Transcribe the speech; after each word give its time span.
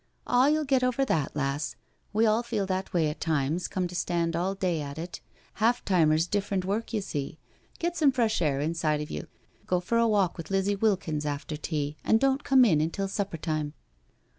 "Oh, 0.25 0.47
you'll 0.47 0.63
get 0.63 0.83
over 0.83 1.05
that, 1.05 1.35
lass. 1.35 1.75
We 2.11 2.25
all 2.25 2.41
feel 2.41 2.65
that 2.65 2.91
way 2.91 3.07
at 3.07 3.21
times, 3.21 3.67
come 3.67 3.87
to 3.87 3.93
stand 3.93 4.35
all 4.35 4.55
day 4.55 4.81
at 4.81 4.97
it. 4.97 5.21
Half 5.61 5.85
timer's 5.85 6.25
different 6.25 6.65
work 6.65 6.91
you 6.91 7.01
see. 7.01 7.37
Get 7.77 7.95
some 7.95 8.11
fresh 8.11 8.41
air 8.41 8.59
inside 8.59 9.01
of 9.01 9.11
you— 9.11 9.27
go 9.67 9.79
for 9.79 9.99
a 9.99 10.07
walk 10.07 10.37
with 10.39 10.49
Liza 10.49 10.77
Wilkins 10.77 11.23
after 11.27 11.55
tea 11.55 11.97
and 12.03 12.19
don't 12.19 12.43
come 12.43 12.65
in 12.65 12.81
until 12.81 13.07
supper 13.07 13.37
time." 13.37 13.75